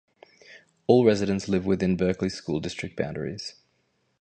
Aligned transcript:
All 0.87 1.05
residents 1.05 1.47
live 1.47 1.67
within 1.67 1.95
Berkley 1.95 2.29
School 2.29 2.59
District 2.59 2.95
boundaries. 2.95 3.53